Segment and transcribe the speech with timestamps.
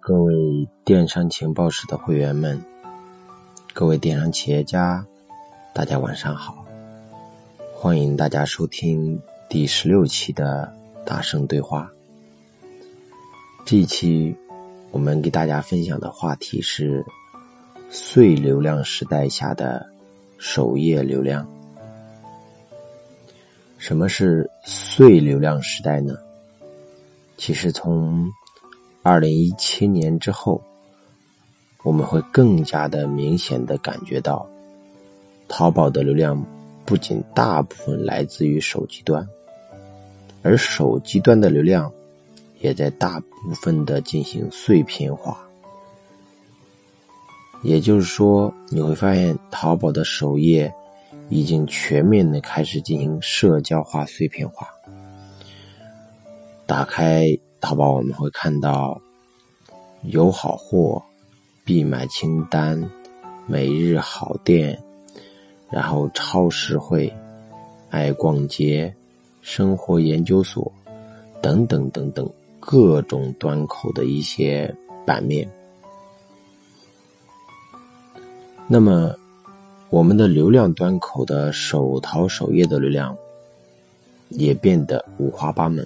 [0.00, 2.58] 各位电商情报室的会员们，
[3.74, 5.04] 各位电商企业家，
[5.74, 6.64] 大家晚上好！
[7.74, 10.72] 欢迎大家收听第十六期的
[11.04, 11.90] 大圣对话。
[13.64, 14.34] 这一期
[14.90, 17.04] 我们给大家分享的话题是
[17.90, 19.86] 碎流量时代下的
[20.38, 21.46] 首页流量。
[23.76, 26.16] 什么是碎流量时代呢？
[27.38, 28.30] 其实从
[29.02, 30.60] 二零一七年之后，
[31.84, 34.46] 我们会更加的明显的感觉到，
[35.46, 36.44] 淘宝的流量
[36.84, 39.26] 不仅大部分来自于手机端，
[40.42, 41.90] 而手机端的流量
[42.58, 45.38] 也在大部分的进行碎片化。
[47.62, 50.72] 也就是说，你会发现淘宝的首页
[51.28, 54.68] 已经全面的开始进行社交化、碎片化。
[56.68, 57.26] 打开。
[57.60, 59.00] 淘宝我们会看到
[60.02, 61.02] 有好货、
[61.64, 62.78] 必买清单、
[63.48, 64.80] 每日好店，
[65.70, 67.12] 然后超实惠、
[67.90, 68.94] 爱逛街、
[69.40, 70.70] 生活研究所
[71.42, 72.30] 等等等等
[72.60, 74.72] 各种端口的一些
[75.04, 75.50] 版面。
[78.68, 79.12] 那么，
[79.90, 83.16] 我们的流量端口的首淘首页的流量
[84.28, 85.84] 也变得五花八门。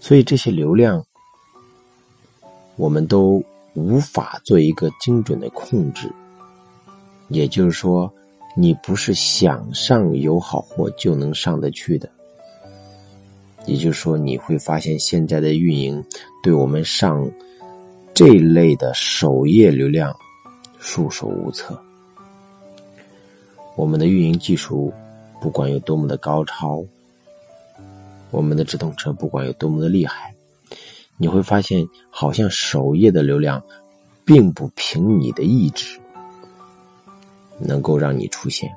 [0.00, 1.04] 所以这些流量，
[2.76, 3.40] 我们都
[3.74, 6.10] 无法做一个精准的控制。
[7.28, 8.12] 也就是说，
[8.56, 12.10] 你不是想上有好货就能上得去的。
[13.66, 16.02] 也就是说，你会发现现在的运营
[16.42, 17.30] 对我们上
[18.14, 20.12] 这类的首页流量
[20.78, 21.80] 束手无策。
[23.76, 24.92] 我们的运营技术
[25.40, 26.82] 不管有多么的高超。
[28.30, 30.34] 我们的直通车不管有多么的厉害，
[31.16, 33.60] 你会发现，好像首页的流量，
[34.24, 35.98] 并不凭你的意志
[37.58, 38.70] 能够让你出现。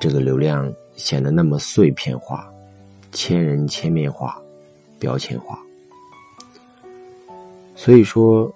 [0.00, 2.52] 这个流量显得那么碎片化、
[3.12, 4.40] 千人千面化、
[4.98, 5.58] 标签化。
[7.76, 8.52] 所以说，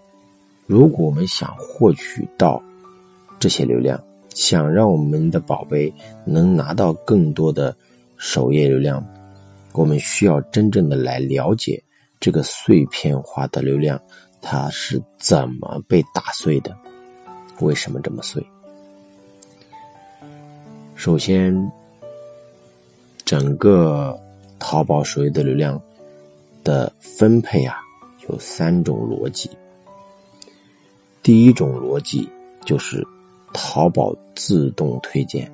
[0.67, 2.61] 如果我们想获取到
[3.39, 5.93] 这些流量，想让我们的宝贝
[6.25, 7.75] 能拿到更多的。
[8.25, 9.05] 首页流量，
[9.73, 11.83] 我们需要真正的来了解
[12.21, 14.01] 这个碎片化的流量，
[14.41, 16.73] 它是怎么被打碎的？
[17.59, 18.41] 为什么这么碎？
[20.95, 21.73] 首先，
[23.25, 24.17] 整个
[24.61, 25.83] 淘宝首页的流量
[26.63, 27.75] 的分配啊，
[28.29, 29.51] 有三种逻辑。
[31.25, 32.29] 第一种逻辑
[32.65, 33.05] 就是
[33.53, 35.51] 淘宝自动推荐，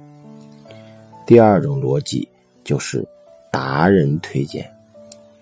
[1.26, 2.28] 第二种逻辑。
[2.68, 3.02] 就是
[3.50, 4.70] 达人推荐，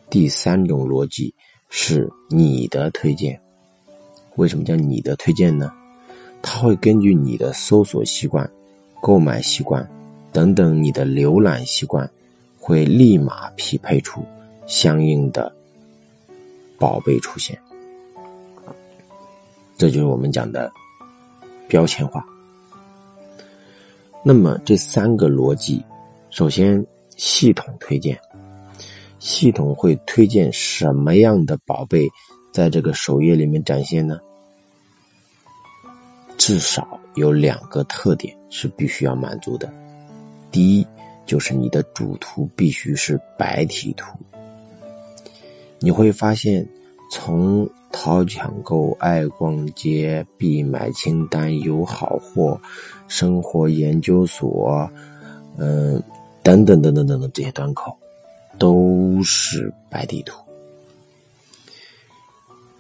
[0.09, 1.35] 第三种逻辑
[1.69, 3.37] 是你的推荐。
[4.37, 5.73] 为什么叫你的推荐呢？
[6.41, 8.49] 它会根据你的搜索习惯、
[9.03, 9.85] 购买习惯
[10.33, 12.09] 等等你的浏览习惯，
[12.61, 14.25] 会立马匹配出
[14.69, 15.53] 相应的
[16.79, 17.59] 宝贝出现。
[19.77, 20.73] 这就是我们讲的
[21.67, 22.25] 标签化。
[24.23, 25.85] 那么这三个逻辑，
[26.31, 26.87] 首先。
[27.17, 28.19] 系统推荐，
[29.19, 32.07] 系统会推荐什么样的宝贝
[32.53, 34.21] 在这个首页里面展现呢？
[36.37, 39.73] 至少有两个特点是必须要满足的。
[40.53, 40.87] 第一，
[41.25, 44.15] 就是你的主图必须是白体图。
[45.79, 46.67] 你会发现，
[47.11, 52.61] 从淘抢购、爱逛街、必买清单、有好货、
[53.09, 54.89] 生活研究所，
[55.57, 56.03] 嗯。
[56.47, 57.99] 等等等等等等，这些端口
[58.57, 60.41] 都是白底图。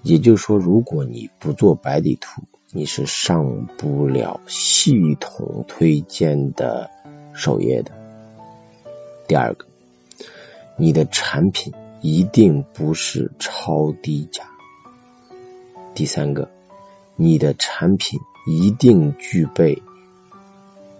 [0.04, 2.40] 也就是说，如果你不做白底图，
[2.70, 3.44] 你是上
[3.76, 6.88] 不了系统推荐的
[7.34, 7.90] 首页的。
[9.26, 9.66] 第二个，
[10.76, 14.44] 你的产品一定不是超低价。
[15.92, 16.48] 第三个，
[17.16, 18.16] 你的产品
[18.46, 19.76] 一定具备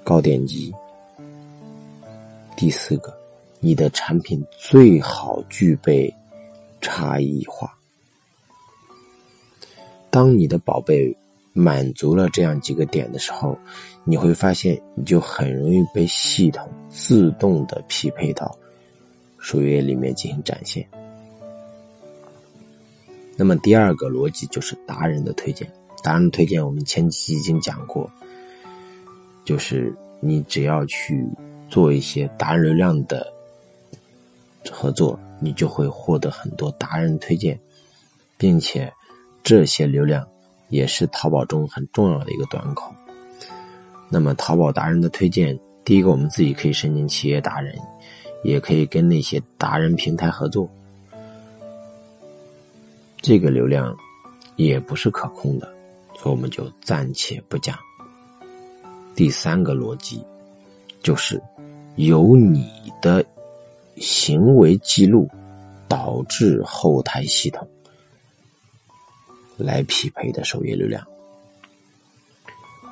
[0.03, 0.75] 高点击。
[2.57, 3.15] 第四个，
[3.61, 6.13] 你的产品最好具备
[6.81, 7.77] 差异化。
[10.11, 11.15] 当你的宝贝
[11.53, 13.59] 满足了这样几个点的时候，
[14.05, 18.57] 你会发现你就很容易被系统自动的匹配到
[19.39, 20.89] 首页里面进行展现。
[23.37, 25.71] 那么第二个逻辑就是达人的推荐，
[26.03, 28.11] 达人推荐我们前期已经讲过，
[29.45, 31.23] 就是你只要去。
[31.69, 33.33] 做一些达人流量的
[34.71, 37.59] 合作，你就会获得很多达人推荐，
[38.37, 38.93] 并且
[39.43, 40.27] 这些流量
[40.69, 42.93] 也是淘宝中很重要的一个端口。
[44.09, 47.77] 那么，淘宝达人的推荐，第一个我们自己可以申请企业达人，
[48.45, 50.69] 也可以跟那些达人平台合作，
[53.21, 53.97] 这个流量
[54.55, 55.67] 也不是可控的，
[56.15, 57.77] 所以我们就暂且不讲。
[59.17, 60.23] 第三个逻辑
[61.03, 61.43] 就是
[61.97, 62.71] 由你
[63.01, 63.25] 的
[63.97, 65.29] 行为记录
[65.89, 67.67] 导致后台系统
[69.57, 71.03] 来匹配的首页流量，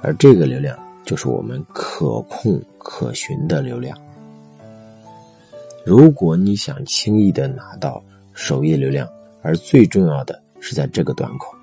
[0.02, 3.98] 而这个流量就是我们可控可寻的流量。
[5.84, 8.02] 如果你想轻易的拿到
[8.32, 9.06] 首页流量，
[9.42, 11.54] 而最重要的是在这个端口，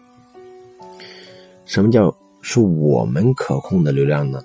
[1.66, 4.44] 什么叫是我们可控的流量呢？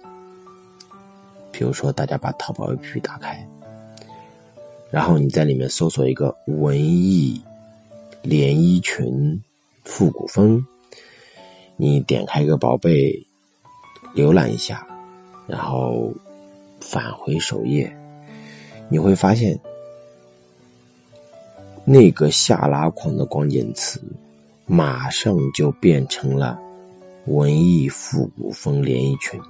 [1.58, 3.48] 比如说，大家把淘宝 APP 打开，
[4.90, 7.40] 然后你在里面搜索一个“文艺
[8.20, 9.40] 连衣裙
[9.82, 10.62] 复古风”，
[11.76, 13.10] 你点开一个宝贝，
[14.14, 14.86] 浏览一下，
[15.46, 16.12] 然后
[16.78, 17.90] 返回首页，
[18.90, 19.58] 你会发现
[21.86, 23.98] 那个下拉框的关键词
[24.66, 26.58] 马上就变成了
[27.24, 29.40] “文艺复古风连衣裙”。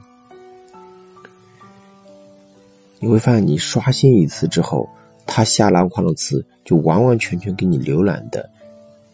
[3.07, 4.89] 你会发现，你刷新一次之后，
[5.27, 8.51] 它下拉框的词就完完全全跟你浏览的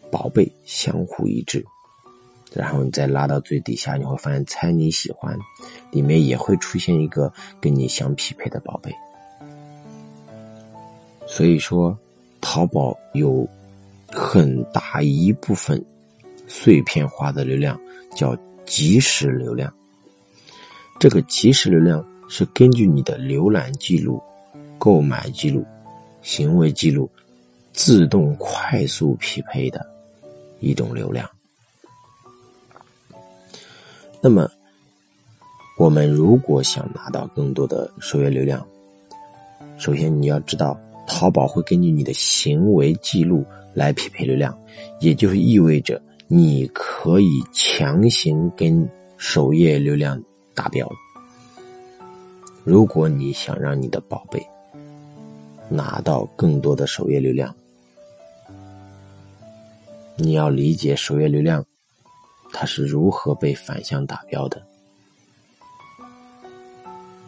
[0.09, 1.63] 宝贝相互一致。
[2.51, 5.37] 然后你再拉到最底下，你会发现“猜你喜欢”
[5.93, 7.31] 里面也会出现一个
[7.61, 8.91] 跟你相匹配的宝贝。
[11.27, 11.95] 所以说，
[12.41, 13.47] 淘宝有
[14.07, 15.79] 很大一部分
[16.47, 17.79] 碎片化的流量
[18.15, 18.35] 叫
[18.65, 19.71] 即时流量。
[20.99, 22.03] 这个即时流量。
[22.27, 24.21] 是根据你的浏览记录、
[24.77, 25.65] 购买记录、
[26.21, 27.09] 行为记录，
[27.71, 29.85] 自动快速匹配的
[30.59, 31.29] 一种流量。
[34.21, 34.49] 那么，
[35.77, 38.65] 我们如果想拿到更多的首页流量，
[39.77, 44.57] 首先你要知道，淘宝会根据你的行为记录来匹配流量，
[45.01, 50.21] 也就是意味着你可以强行跟首页流量
[50.55, 50.89] 达标。
[52.65, 54.41] 如果你想让你的宝贝
[55.69, 57.53] 拿到更多的首页流量，
[60.15, 61.65] 你要理解首页流量
[62.53, 64.61] 它是如何被反向打标的。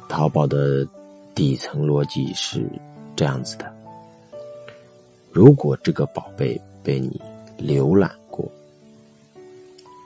[0.07, 0.87] 淘宝的
[1.33, 2.65] 底层逻辑是
[3.13, 3.75] 这样子的：
[5.33, 7.21] 如果这个宝贝被你
[7.59, 8.49] 浏览过、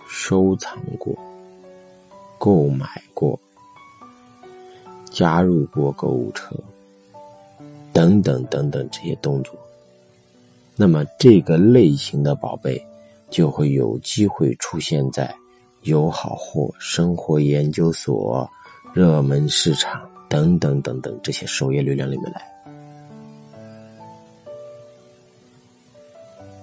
[0.08, 1.16] 收藏过、
[2.40, 3.40] 购买过。
[5.12, 6.56] 加入过购物车，
[7.92, 9.54] 等等等等这些动作，
[10.76, 12.82] 那么这个类型的宝贝
[13.30, 15.34] 就会有机会出现在
[15.84, 18.50] 友好货、生活研究所、
[18.94, 22.42] 热门市场等等等等这些首页流量里面来。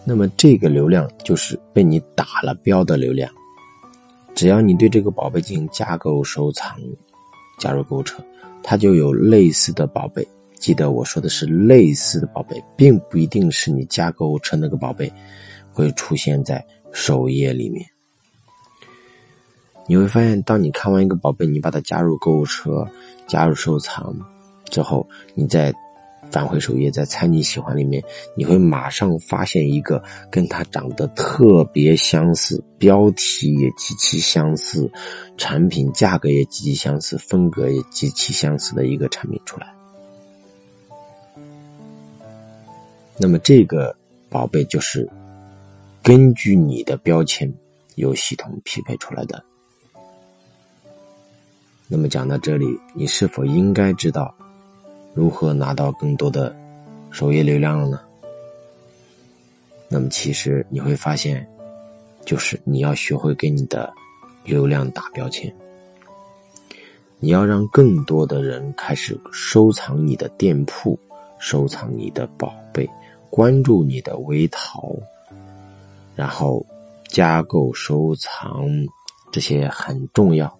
[0.04, 3.28] 那么这个流量就是被你打了标的流量，
[4.37, 6.78] 只要你对这个宝贝进行加购、收藏、
[7.58, 8.23] 加入购物车。
[8.62, 15.12] 它就有类似的宝贝，记得我说的是类似的宝贝，并不一定是你加购物车那个宝贝
[15.73, 17.87] 会出现在首页里面。
[19.87, 22.87] 你会发现，当你看完一个宝贝，你把它加入购物车、
[23.26, 24.16] 加入收藏
[24.64, 25.73] 之后，你再。
[26.30, 28.02] 返回首页，在猜你喜欢里面，
[28.35, 34.90] 你会马上发现一个跟它长得特别相似、标题也极其相似、
[35.37, 39.66] 产品价格也极其相似、风格也极其相似的一个产品出来。
[43.18, 43.97] 那么这个
[44.28, 45.09] 宝贝就是
[46.02, 47.50] 根据你的标签
[47.95, 49.42] 由系统匹配出来的。
[51.88, 54.35] 那么讲到这里，你是否应该知道？
[55.16, 56.54] 如何拿到更多的
[57.11, 58.00] 首页流量了呢？
[59.88, 61.49] 那么其实你会发现，
[62.26, 63.90] 就是你要学会给你的
[64.44, 65.50] 流量打标签，
[67.18, 70.99] 你要让更多的人开始收藏你的店铺，
[71.38, 72.87] 收藏你的宝贝，
[73.30, 74.94] 关注你的微淘，
[76.14, 76.64] 然后
[77.08, 78.68] 加购、收藏
[79.32, 80.54] 这些很重要。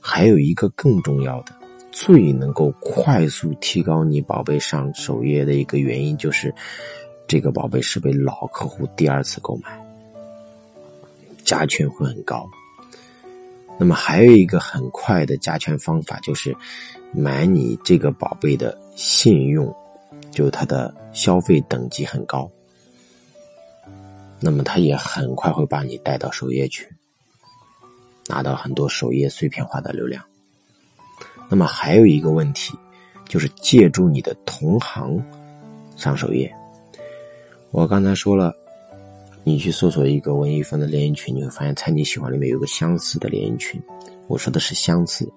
[0.00, 1.52] 还有一个更重要的。
[1.92, 6.52] 最能够快速提高你宝贝上首页的一个原因，就是
[7.28, 9.78] 这个宝贝是被老客户第二次购买，
[11.44, 12.48] 加权会很高。
[13.78, 16.56] 那么还有一个很快的加权方法，就是
[17.12, 19.74] 买你这个宝贝的信用
[20.30, 22.50] 就是它的消费等级很高，
[24.40, 26.88] 那么它也很快会把你带到首页去，
[28.28, 30.24] 拿到很多首页碎片化的流量。
[31.52, 32.72] 那么还有一个问题，
[33.28, 35.22] 就是借助你的同行
[35.98, 36.50] 上首页。
[37.72, 38.54] 我刚才说了，
[39.44, 43.78] 你去搜索一个文艺风的联谊群，你会发现猜你喜欢里面有个相似的联谊群。
[44.28, 45.30] 我说的是相似，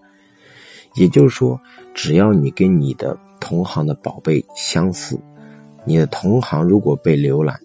[0.93, 1.59] 也就是说，
[1.93, 5.19] 只要你跟你的同行的宝贝相似，
[5.83, 7.59] 你的同行如果被浏览、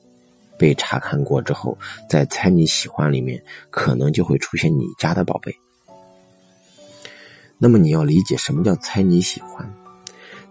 [0.59, 1.79] 被查看过之后，
[2.09, 3.41] 在猜你喜欢里面，
[3.71, 5.55] 可能就会出现你家的宝贝。
[7.63, 9.71] 那么你要理解什么叫猜你喜欢？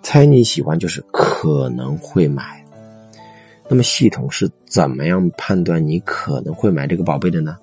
[0.03, 2.63] 猜你喜欢就是可能会买。
[3.67, 7.57] 那么系统是怎么样判断你可能会买这个宝贝的呢？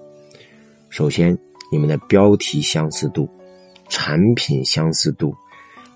[0.91, 1.38] 首先，
[1.71, 3.29] 你们的标题相似度、
[3.88, 5.33] 产品相似度、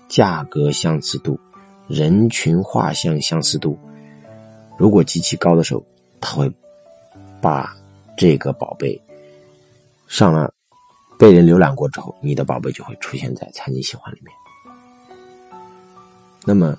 [0.07, 1.37] 价格相似度、
[1.87, 3.77] 人群画像相似度，
[4.77, 5.85] 如果极其高的时候，
[6.21, 6.49] 他会
[7.41, 7.75] 把
[8.15, 8.99] 这个宝贝
[10.07, 10.53] 上了。
[11.21, 14.33] 被人浏览过之后，你的宝贝就会出现在猜你喜欢里面。
[16.43, 16.75] 那么，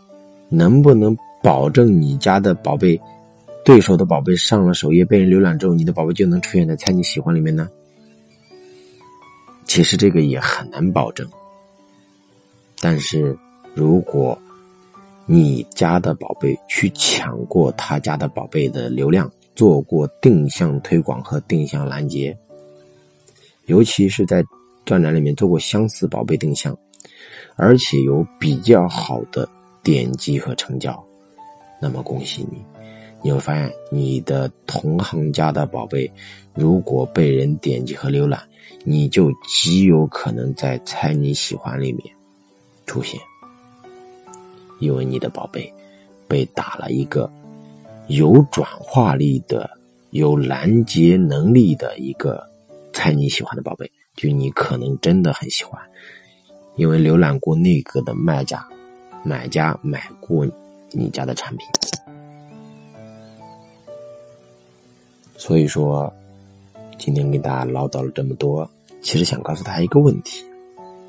[0.49, 3.01] 能不能保证你家的宝贝、
[3.65, 7.69] 对手的宝贝上了首页被人浏览之后，你的宝贝就能出现在猜你喜欢里面呢？
[9.65, 11.25] 其实这个也很难保证。
[12.81, 13.39] 但是，
[13.77, 14.37] 如果
[15.25, 22.37] 你家的宝贝去抢过他家的宝贝的流量，做过定向推广和定向拦截。
[23.67, 24.45] 尤其是在
[24.85, 26.77] 专栏里面做过相似宝贝定向，
[27.57, 29.49] 而且有比较好的
[29.83, 31.03] 点击和成交，
[31.81, 32.61] 那么恭喜你，
[33.23, 36.11] 你会发现你的同行家的宝贝
[36.55, 38.43] 如果被人点击和浏览，
[38.85, 42.05] 你就极有可能在猜你喜欢里面
[42.85, 43.21] 出现，
[44.81, 45.73] 因为你的宝贝
[46.27, 47.31] 被打了一个
[48.09, 49.71] 有转化力的、
[50.11, 52.51] 有拦截能力的一个。
[52.93, 55.81] 猜你喜欢的宝贝，就你可能真的很喜欢，
[56.77, 58.65] 因为浏览过那个的卖家、
[59.25, 60.47] 买家买过
[60.91, 61.67] 你家的产品，
[65.37, 66.13] 所以说
[66.99, 68.69] 今天给大家唠叨了这么多，
[69.01, 70.45] 其实想告诉大家一个问题，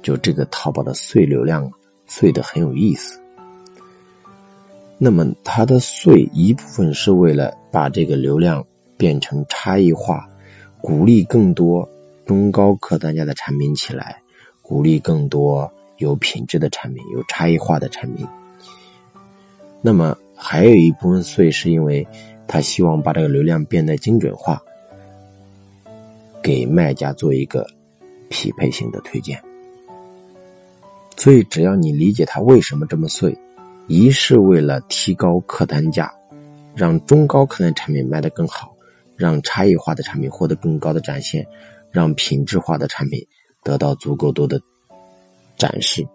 [0.01, 1.69] 就这个淘宝的碎流量
[2.07, 3.19] 碎的很有意思。
[4.97, 10.29] 那么它的碎一部分是为了把这个流量变成差异化。
[10.83, 11.87] 鼓励更多
[12.25, 14.21] 中高客单价的产品起来，
[14.61, 18.27] 鼓励更多有品质的产品、有差异化的产品。
[19.81, 22.05] 那么还有一部分税是因为
[22.45, 24.61] 他希望把这个流量变得精准化，
[26.41, 27.65] 给卖家做一个
[28.27, 29.41] 匹配性的推荐。
[31.15, 33.33] 所以只要你理解他为什么这么碎，
[33.87, 36.13] 一是为了提高客单价，
[36.75, 38.72] 让中高客单产品卖得更好。
[39.23, 41.47] 让差异化的产品获得更高的展现，
[41.91, 43.25] 让品质化的产品
[43.63, 44.59] 得到足够多的
[45.55, 46.05] 展示，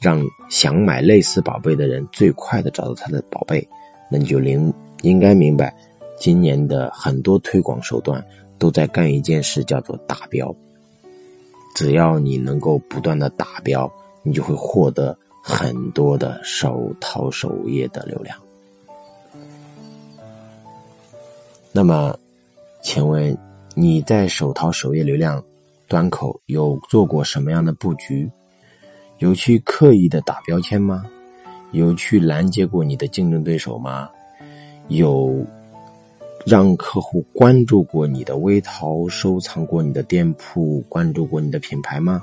[0.00, 3.66] 让想买类似宝贝的人最快的找到他的宝贝，
[4.08, 4.72] 那你就应
[5.02, 5.74] 应该明白，
[6.16, 8.24] 今年的很多推广手段
[8.56, 10.54] 都在干一件事，叫做打标。
[11.74, 18.38] 只要你能够不断的打标，你就会获得很多的手淘首页的流量。
[21.76, 22.18] 那么，
[22.80, 23.36] 请问
[23.74, 25.44] 你在手淘首页流量
[25.86, 28.30] 端口有做过什么样的布局？
[29.18, 31.04] 有去刻意的打标签吗？
[31.72, 34.08] 有去拦截过你的竞争对手吗？
[34.88, 35.44] 有
[36.46, 42.22] 让客户关注过你的微淘、收藏过你的店铺、关注过你的品牌吗？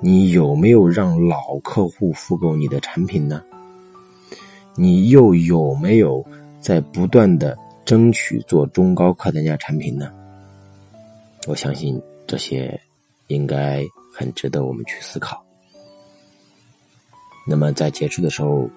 [0.00, 3.42] 你有没有让老客户复购你的产品呢？
[4.74, 6.24] 你又有没有
[6.62, 7.54] 在不断的？
[7.88, 10.12] 争取做中高客单价产品呢？
[11.46, 12.78] 我相信这些
[13.28, 15.42] 应该很值得我们去思考。
[17.46, 18.68] 那么在结束的时候，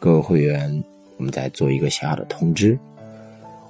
[0.00, 0.82] 各位会员，
[1.16, 2.76] 我们再做一个小小的通知：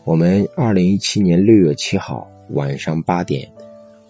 [0.04, 3.46] 我们二零一七年六月七号晚上八点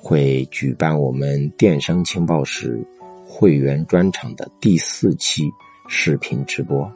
[0.01, 2.81] 会举办我们电商情报室
[3.27, 5.51] 会员专场的第四期
[5.89, 6.89] 视频直播。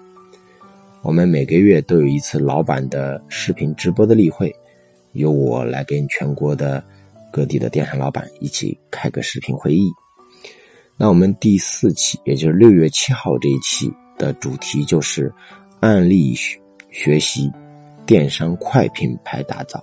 [1.03, 4.55] 我们每个月都有一次老板的视频直播的例会，
[5.13, 6.85] 由我来跟全国的
[7.33, 9.91] 各地的电商老板一起开个视频会议。
[10.99, 15.33] 那我们第四期，也就是六月七号这一期的主题就是
[15.81, 16.35] 案例
[16.91, 17.51] 学习
[18.05, 19.83] 电商快品牌打造。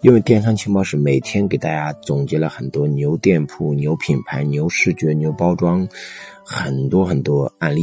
[0.00, 5.86] 因为电商情报室每天给大家总结了很多牛店铺、牛品牌、牛视觉、牛包装，
[6.42, 7.82] 很多很多案例。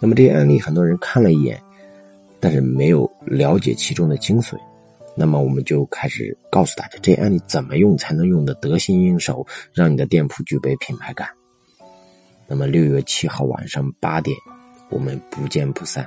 [0.00, 1.60] 那么这些案例，很多人看了一眼，
[2.40, 4.56] 但是没有了解其中的精髓。
[5.16, 11.28] 那么我们就开始告诉大家，这些案例怎么用才能用的得心应手，让你的店铺具备品牌感。
[12.46, 14.36] 那么六月七号晚上八点，
[14.90, 16.06] 我们不见不散。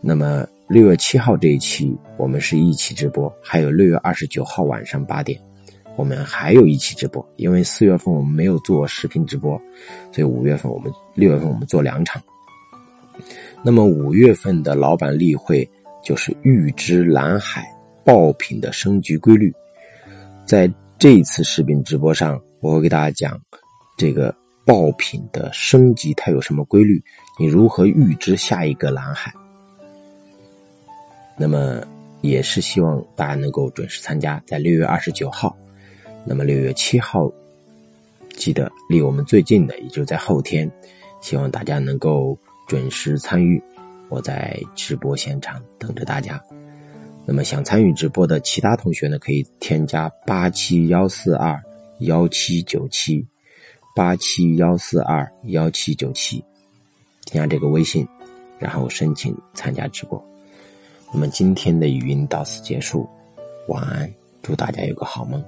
[0.00, 5.40] 那么六月七号这一期，我们是一期直播，还有六月二十九号晚上八点。
[5.96, 9.60] 我们还有一期直播，因为四月份我们没有做视频直播，
[10.12, 12.22] 所以五月份我们六月份我们做两场。
[13.62, 15.68] 那么五月份的老板例会
[16.02, 17.64] 就是预知蓝海
[18.04, 19.52] 爆品的升级规律，
[20.44, 23.40] 在这一次视频直播上，我会给大家讲
[23.96, 27.02] 这个爆品的升级它有什么规律，
[27.38, 29.32] 你如何预知下一个蓝海。
[31.36, 31.82] 那么
[32.20, 35.56] 也是希望大家能够准时参加，在六月二十九号。
[36.24, 37.30] 那么六月七号，
[38.36, 40.70] 记得离我们最近的，也就在后天，
[41.20, 43.62] 希望大家能够准时参与。
[44.10, 46.40] 我在直播现场等着大家。
[47.26, 51.60] 那么想参与直播的其他同学呢，可以添加八七幺四二
[52.00, 53.26] 幺七九七
[53.96, 56.44] 八七幺四二幺七九七，
[57.24, 58.06] 添加这个微信，
[58.58, 60.22] 然后申请参加直播。
[61.12, 63.08] 那么今天的语音到此结束，
[63.68, 65.42] 晚安，祝大家有个好梦。